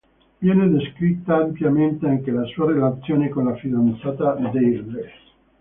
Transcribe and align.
Viene 0.39 0.67
descritta 0.67 1.35
ampiamente 1.35 2.07
anche 2.07 2.31
la 2.31 2.43
sua 2.45 2.71
relazione 2.71 3.29
con 3.29 3.45
la 3.45 3.53
fidanzata 3.57 4.33
"Deirdre". 4.51 5.11